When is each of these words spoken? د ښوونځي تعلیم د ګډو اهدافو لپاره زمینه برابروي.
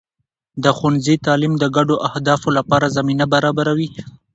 د 0.63 0.65
ښوونځي 0.77 1.15
تعلیم 1.25 1.53
د 1.59 1.63
ګډو 1.75 1.95
اهدافو 2.07 2.49
لپاره 2.57 2.93
زمینه 2.97 3.25
برابروي. 3.33 3.89